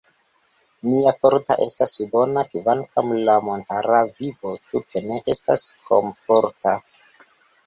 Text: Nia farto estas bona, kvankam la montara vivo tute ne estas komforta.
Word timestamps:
Nia 0.87 1.11
farto 1.25 1.57
estas 1.65 1.93
bona, 2.15 2.43
kvankam 2.53 3.13
la 3.27 3.35
montara 3.51 4.01
vivo 4.09 4.55
tute 4.73 5.03
ne 5.13 5.21
estas 5.37 5.69
komforta. 5.93 6.75